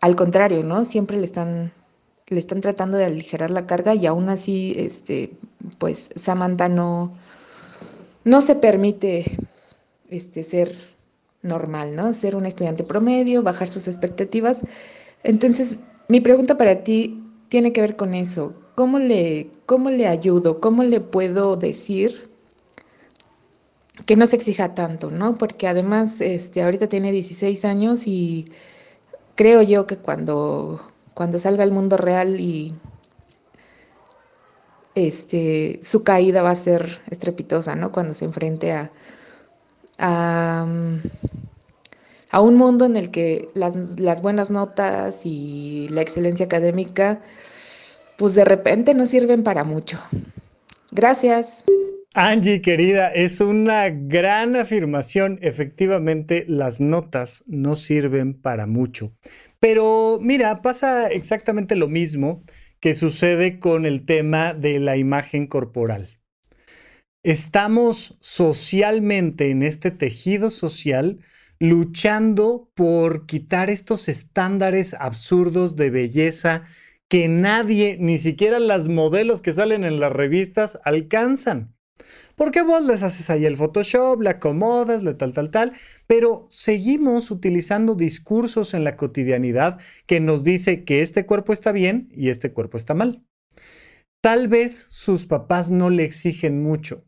[0.00, 0.84] Al contrario, ¿no?
[0.84, 1.72] Siempre le están,
[2.28, 5.32] le están tratando de aligerar la carga y aún así, este,
[5.78, 7.12] pues Samantha no,
[8.24, 9.38] no se permite
[10.10, 10.72] este, ser
[11.42, 12.12] normal, ¿no?
[12.12, 14.62] Ser un estudiante promedio, bajar sus expectativas.
[15.22, 15.76] Entonces,
[16.08, 17.22] mi pregunta para ti
[17.56, 18.52] tiene que ver con eso.
[18.74, 20.60] ¿Cómo le, cómo le ayudo?
[20.60, 22.30] ¿Cómo le puedo decir
[24.04, 25.38] que no se exija tanto, ¿no?
[25.38, 28.52] Porque además, este, ahorita tiene 16 años y
[29.36, 30.82] creo yo que cuando,
[31.14, 32.74] cuando salga al mundo real y
[34.94, 37.90] este, su caída va a ser estrepitosa, ¿no?
[37.90, 38.92] Cuando se enfrente a,
[39.96, 40.66] a,
[42.36, 47.22] a un mundo en el que las, buenas notas y la excelencia académica,
[48.18, 49.98] pues de repente no sirven para mucho.
[50.92, 51.64] Gracias.
[52.12, 55.38] Angie, querida, es una gran afirmación.
[55.40, 59.14] Efectivamente, las notas no sirven para mucho.
[59.58, 62.44] Pero mira, pasa exactamente lo mismo
[62.80, 66.10] que sucede con el tema de la imagen corporal.
[67.22, 71.18] Estamos socialmente en este tejido social
[71.58, 76.64] luchando por quitar estos estándares absurdos de belleza
[77.08, 81.74] que nadie, ni siquiera las modelos que salen en las revistas, alcanzan.
[82.34, 85.72] Porque vos les haces ahí el Photoshop, le acomodas, le tal, tal, tal,
[86.06, 92.08] pero seguimos utilizando discursos en la cotidianidad que nos dice que este cuerpo está bien
[92.12, 93.24] y este cuerpo está mal.
[94.22, 97.04] Tal vez sus papás no le exigen mucho,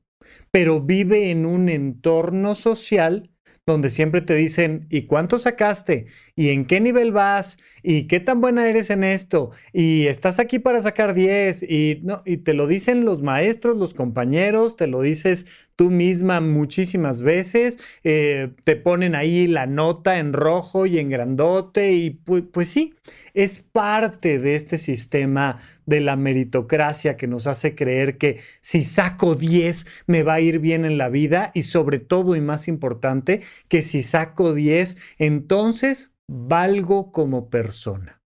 [0.51, 3.31] pero vive en un entorno social
[3.73, 6.07] donde siempre te dicen, ¿y cuánto sacaste?
[6.35, 7.59] ¿Y en qué nivel vas?
[7.83, 9.51] ¿Y qué tan buena eres en esto?
[9.73, 11.63] ¿Y estás aquí para sacar 10?
[11.63, 15.47] Y, no, y te lo dicen los maestros, los compañeros, te lo dices
[15.79, 21.93] tú misma muchísimas veces, eh, te ponen ahí la nota en rojo y en grandote
[21.93, 22.95] y pues, pues sí,
[23.39, 29.37] es parte de este sistema de la meritocracia que nos hace creer que si saco
[29.37, 33.43] 10 me va a ir bien en la vida y sobre todo y más importante,
[33.69, 38.21] que si saco 10 entonces valgo como persona.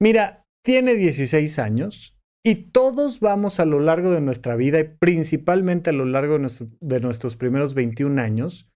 [0.00, 2.14] Mira, tiene 16 años,
[2.46, 7.00] y todos vamos a lo largo de nuestra vida y principalmente a lo largo de,
[7.00, 8.68] nuestros primeros 21 años,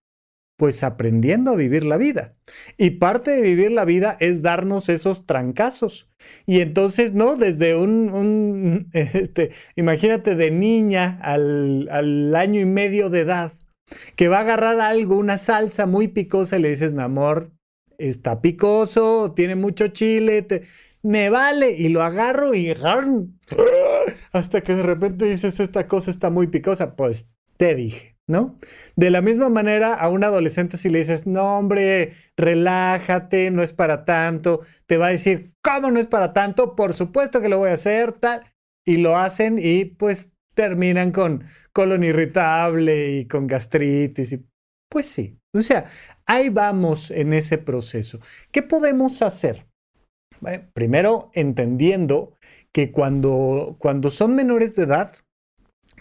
[0.59, 2.33] pues aprendiendo a vivir la vida.
[2.77, 6.11] Y parte de vivir la vida es darnos esos trancazos.
[6.47, 7.37] Y entonces, ¿no?
[7.37, 13.53] Desde un, este, imagínate de niña al, al año y medio de edad,
[14.17, 17.53] que va a agarrar algo, una salsa muy picosa y le dices, mi amor,
[17.97, 20.65] está picoso, tiene mucho chile, te
[21.05, 22.73] me vale y lo agarro y
[24.33, 28.57] hasta que de repente dices esta cosa está muy picosa, pues te dije, ¿no?
[28.95, 33.73] De la misma manera a un adolescente si le dices, no hombre, relájate, no es
[33.73, 36.77] para tanto, te va a decir, ¿cómo no es para tanto?
[36.77, 38.43] Por supuesto que lo voy a hacer, tal,
[38.87, 44.47] y lo hacen y pues terminan con colon irritable y con gastritis y
[44.91, 45.85] pues sí, o sea,
[46.27, 48.21] ahí vamos en ese proceso.
[48.53, 49.67] ¿Qué podemos hacer?
[50.73, 52.35] primero, entendiendo
[52.73, 55.17] que cuando, cuando son menores de edad,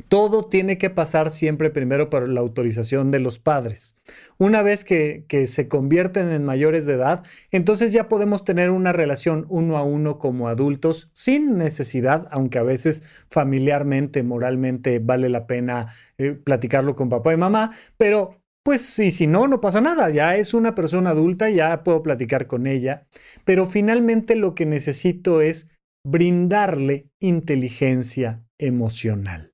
[0.07, 3.97] todo tiene que pasar siempre primero por la autorización de los padres.
[4.37, 9.45] Una vez que, se convierten en mayores de edad, entonces ya podemos tener una relación
[9.49, 15.87] uno a uno como adultos sin necesidad, aunque a veces familiarmente, moralmente vale la pena
[16.17, 20.53] eh, platicarlo con papá y mamá, pero pues si no, no pasa nada, ya es
[20.53, 23.07] una persona adulta, ya puedo platicar con ella,
[23.45, 25.69] pero finalmente lo que necesito es
[26.05, 29.53] brindarle inteligencia emocional.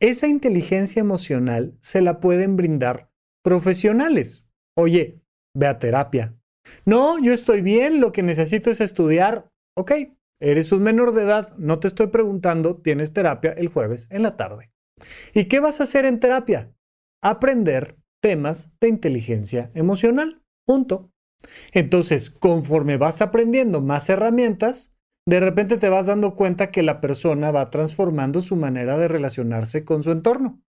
[0.00, 3.10] Esa inteligencia emocional se la pueden brindar
[3.42, 4.46] profesionales.
[4.76, 5.22] Oye,
[5.54, 6.36] ve a terapia.
[6.84, 9.50] No, yo estoy bien, lo que necesito es estudiar.
[9.74, 9.92] Ok,
[10.40, 14.36] eres un menor de edad, no te estoy preguntando, tienes terapia el jueves en la
[14.36, 14.70] tarde.
[15.32, 16.74] ¿Y qué vas a hacer en terapia?
[17.22, 20.42] Aprender temas de inteligencia emocional.
[20.66, 21.10] Punto.
[21.72, 24.95] Entonces, conforme vas aprendiendo más herramientas,
[25.28, 29.84] de repente te vas dando cuenta que la persona va transformando su manera de relacionarse
[29.84, 30.62] con su entorno.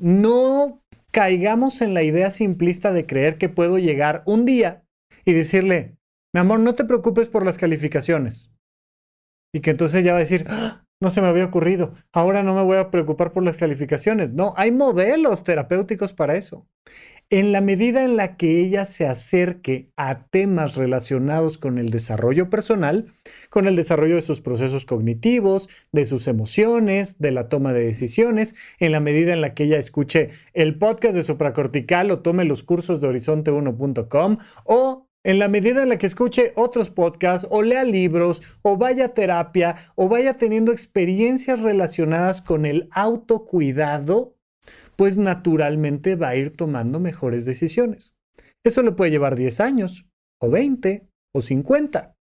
[0.00, 4.84] No caigamos en la idea simplista de creer que puedo llegar un día
[5.24, 5.96] y decirle,
[6.32, 8.52] mi amor, no te preocupes por las calificaciones.
[9.52, 10.84] Y que entonces ya va a decir, ¡Ah!
[11.00, 11.94] no se me había ocurrido.
[12.12, 14.32] Ahora no me voy a preocupar por las calificaciones.
[14.32, 16.66] No, hay modelos terapéuticos para eso.
[17.30, 22.50] En la medida en la que ella se acerque a temas relacionados con el desarrollo
[22.50, 23.06] personal,
[23.50, 28.54] con el desarrollo de sus procesos cognitivos, de sus emociones, de la toma de decisiones,
[28.78, 32.62] en la medida en la que ella escuche el podcast de supracortical o tome los
[32.62, 37.82] cursos de horizonte1.com o en la medida en la que escuche otros podcasts o lea
[37.82, 44.33] libros o vaya a terapia o vaya teniendo experiencias relacionadas con el autocuidado,
[44.96, 48.14] pues naturalmente va a ir tomando mejores decisiones.
[48.64, 50.06] Eso le puede llevar 10 años
[50.40, 52.14] o 20 o 50.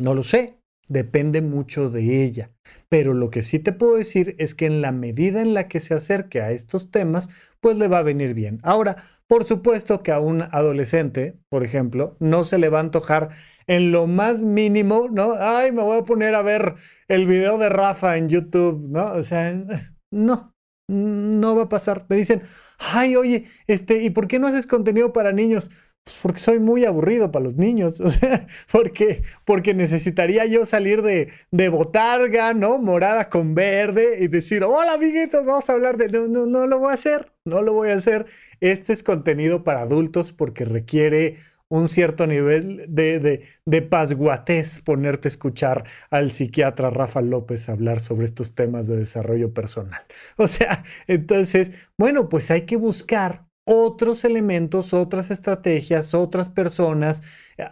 [0.00, 0.54] No lo sé.
[0.90, 2.50] depende mucho de ella.
[2.88, 5.80] Pero lo que sí te puedo decir es que en la medida en la que
[5.80, 7.28] se acerque a estos temas,
[7.60, 8.58] pues le va a venir bien.
[8.62, 13.30] Ahora, por supuesto que a un adolescente, por ejemplo, no se le va a antojar
[13.66, 15.34] en lo más mínimo, ¿no?
[15.38, 16.76] Ay, me voy a poner a ver
[17.08, 19.12] el video de Rafa en YouTube, ¿no?
[19.12, 19.52] O sea,
[20.10, 20.54] no,
[20.88, 22.06] no va a pasar.
[22.08, 22.42] Me dicen,
[22.78, 25.70] ay, oye, este, ¿y por qué no haces contenido para niños?
[26.04, 31.02] Pues, porque soy muy aburrido para los niños, o sea, porque, porque necesitaría yo salir
[31.02, 32.78] de, de botarga, ¿no?
[32.78, 36.08] Morada con verde y decir, hola amiguitos, vamos a hablar de...
[36.08, 38.26] No, no, no lo voy a hacer, no lo voy a hacer.
[38.60, 41.36] Este es contenido para adultos porque requiere
[41.68, 48.00] un cierto nivel de, de, de pasguatez ponerte a escuchar al psiquiatra Rafa López hablar
[48.00, 50.02] sobre estos temas de desarrollo personal.
[50.36, 57.22] O sea, entonces, bueno, pues hay que buscar otros elementos, otras estrategias, otras personas.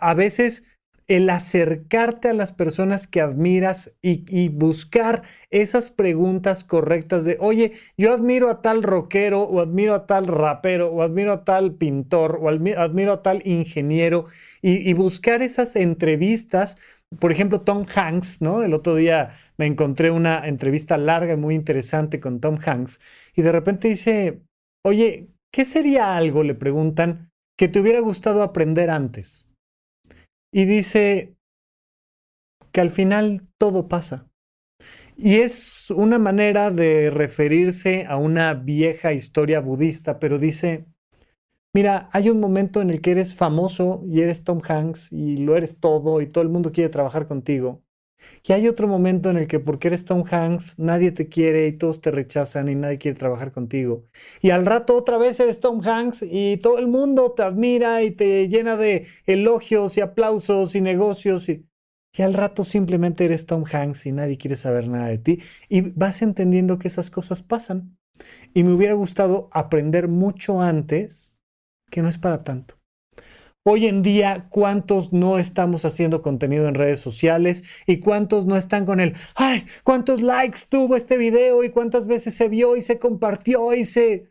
[0.01, 0.65] A veces
[1.07, 8.13] el acercarte a las personas que admiras y, buscar esas preguntas correctas de, oye, yo
[8.13, 12.49] admiro a tal rockero o admiro a tal rapero o admiro a tal pintor o
[12.49, 14.27] admiro a tal ingeniero
[14.63, 16.77] y, y buscar esas entrevistas.
[17.21, 18.63] Por ejemplo, Tom Hanks, ¿no?
[18.63, 23.01] El otro día me encontré una entrevista larga y muy interesante con Tom Hanks
[23.35, 24.43] y de repente dice,
[24.85, 29.49] oye, ¿Qué sería algo, le preguntan, que te hubiera gustado aprender antes?
[30.57, 31.37] Y dice
[32.73, 34.31] que al final todo pasa.
[35.15, 40.87] Y es una manera de referirse a una vieja historia budista, pero dice,
[41.75, 45.59] mira, hay un momento en el que eres famoso y eres Tom Hanks y lo
[45.59, 47.83] eres todo y todo el mundo quiere trabajar contigo.
[48.47, 51.73] Y hay otro momento en el que porque eres Tom Hanks, nadie te quiere y
[51.73, 54.05] todos te rechazan y nadie quiere trabajar contigo.
[54.41, 58.13] Y al rato otra vez eres Tom Hanks y todo el mundo te admira y
[58.13, 61.49] te llena de elogios y aplausos y negocios.
[61.49, 61.67] Y,
[62.17, 65.43] y al rato simplemente eres Tom Hanks y nadie quiere saber nada de ti.
[65.69, 67.99] Y vas entendiendo que esas cosas pasan.
[68.55, 71.37] Y me hubiera gustado aprender mucho antes
[71.91, 72.77] que no es para tanto.
[73.69, 78.87] Hoy en día, ¿cuántos no estamos haciendo contenido en redes sociales y cuántos no están
[78.87, 83.01] con el, ay, cuántos likes tuvo este video y cuántas veces se vio y se
[83.01, 84.31] compartió y se...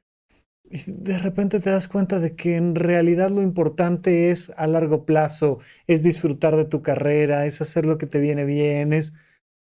[0.88, 5.60] De repente te das cuenta de que en realidad lo importante es a largo plazo,
[5.86, 9.12] es disfrutar de tu carrera, es hacer lo que te viene bien, es...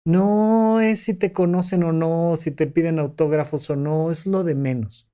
[0.05, 4.45] No es si te conocen o no, si te piden autógrafos o no, es lo
[4.45, 5.09] de menos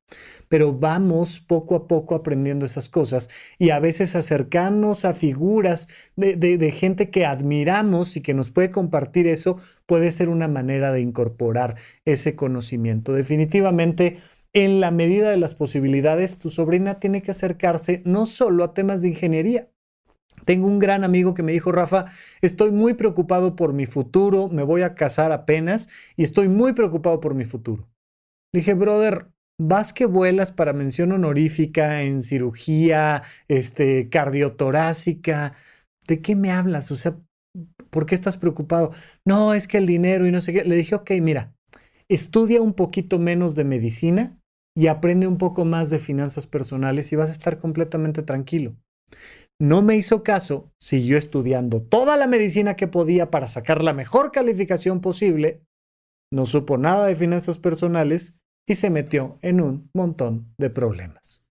[0.49, 6.71] pero vamos poco a poco aprendiendo esas cosas y a veces acercarnos a figuras de,
[6.73, 11.77] gente que admiramos y que nos puede compartir eso puede ser una manera de incorporar
[12.05, 13.13] ese conocimiento.
[13.13, 14.19] Definitivamente,
[14.53, 19.03] en la medida de las posibilidades, tu sobrina tiene que acercarse no solo a temas
[19.03, 19.69] de ingeniería,
[20.45, 22.07] tengo un gran amigo que me dijo, Rafa,
[22.41, 27.21] estoy muy preocupado por mi futuro, me voy a casar apenas y estoy muy preocupado
[27.21, 27.89] por mi futuro.
[28.53, 29.29] Le dije, brother,
[29.61, 35.53] vas que vuelas para mención honorífica en cirugía, este, cardiotorácica.
[36.07, 36.91] ¿De qué me hablas?
[36.91, 37.17] O sea,
[37.91, 38.93] ¿por qué estás preocupado?
[39.27, 40.65] No, es que el dinero y no sé qué.
[40.65, 41.55] Le dije, ok, mira,
[42.09, 44.39] estudia un poquito menos de medicina
[44.75, 48.77] y aprende un poco más de finanzas personales y vas a estar completamente tranquilo.
[49.61, 54.33] No me hizo caso, siguió estudiando toda la medicina que podía para sacar la mejor
[54.33, 55.61] calificación posible,
[56.33, 58.39] no supo nada de finanzas personales
[58.71, 61.45] y se metió en un montón de problemas.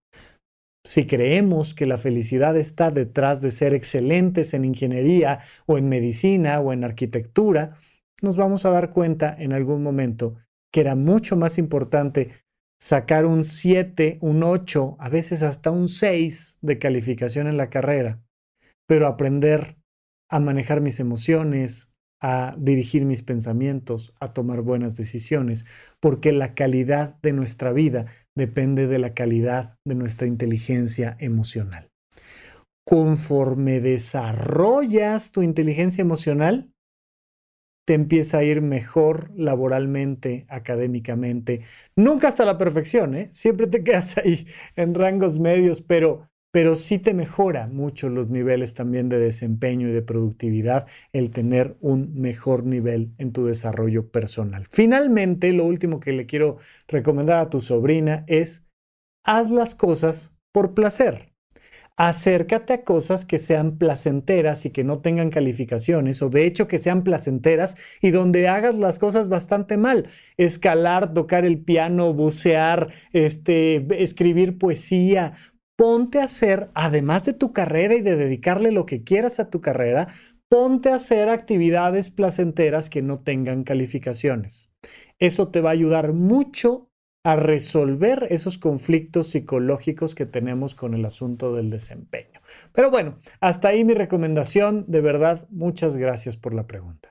[0.86, 6.60] Si creemos que la felicidad está detrás de ser excelentes en ingeniería o en medicina
[6.60, 7.76] o en arquitectura,
[8.22, 10.36] nos vamos a dar cuenta en algún momento
[10.72, 12.30] que era mucho más importante
[12.80, 18.22] sacar un 7, un 8, a veces hasta un 6 de calificación en la carrera,
[18.88, 19.76] pero aprender
[20.30, 25.66] a manejar mis emociones, a dirigir mis pensamientos, a tomar buenas decisiones,
[26.00, 28.06] porque la calidad de nuestra vida
[28.36, 31.90] depende de la calidad de nuestra inteligencia emocional.
[32.86, 36.72] Conforme desarrollas tu inteligencia emocional,
[37.90, 41.62] te empieza a ir mejor laboralmente, académicamente.
[41.96, 43.30] Nunca hasta la perfección, ¿eh?
[43.32, 44.46] Siempre te quedas ahí
[44.76, 49.92] en rangos medios, pero pero sí te mejora mucho los niveles también de desempeño y
[49.92, 54.66] de productividad el tener un mejor nivel en tu desarrollo personal.
[54.70, 58.66] Finalmente, lo último que le quiero recomendar a tu sobrina es
[59.24, 61.30] haz las cosas por placer.
[62.02, 66.78] Acércate a cosas que sean placenteras y que no tengan calificaciones, o de hecho que
[66.78, 70.08] sean placenteras y donde hagas las cosas bastante mal.
[70.38, 75.34] Escalar, tocar el piano, bucear, este, escribir poesía,
[75.80, 79.62] ponte a hacer, además de tu carrera y de dedicarle lo que quieras a tu
[79.62, 80.08] carrera,
[80.50, 84.70] ponte a hacer actividades placenteras que no tengan calificaciones.
[85.18, 86.90] Eso te va a ayudar mucho
[87.24, 92.42] a resolver esos conflictos psicológicos que tenemos con el asunto del desempeño.
[92.74, 94.84] Pero bueno, hasta ahí mi recomendación.
[94.86, 97.09] De verdad, muchas gracias por la pregunta.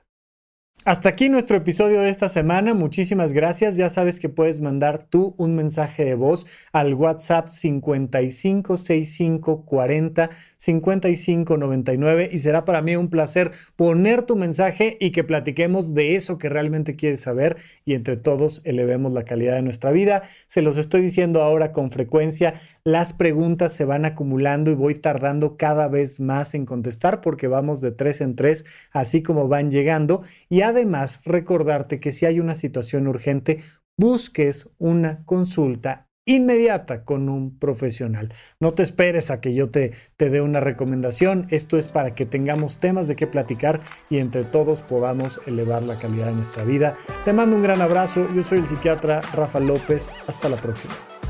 [0.86, 2.72] Hasta aquí nuestro episodio de esta semana.
[2.72, 3.76] Muchísimas gracias.
[3.76, 12.38] Ya sabes que puedes mandar tú un mensaje de voz al WhatsApp 556540 5599 y
[12.38, 16.96] será para mí un placer poner tu mensaje y que platiquemos de eso que realmente
[16.96, 20.22] quieres saber y entre todos elevemos la calidad de nuestra vida.
[20.46, 22.54] Se los estoy diciendo ahora con frecuencia
[22.84, 27.82] las preguntas se van acumulando y voy tardando cada vez más en contestar porque vamos
[27.82, 30.22] de tres en tres, así como van llegando.
[30.48, 33.60] Y además recordarte que si hay una situación urgente,
[33.96, 38.32] busques una consulta inmediata con un profesional.
[38.60, 41.46] No te esperes a que yo te, te dé una recomendación.
[41.50, 45.96] Esto es para que tengamos temas de qué platicar y entre todos podamos elevar la
[45.96, 46.96] calidad de nuestra vida.
[47.24, 48.28] Te mando un gran abrazo.
[48.34, 50.12] Yo soy el psiquiatra Rafa López.
[50.26, 50.94] Hasta la próxima.